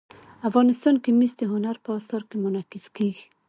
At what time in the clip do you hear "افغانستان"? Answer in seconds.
0.49-0.95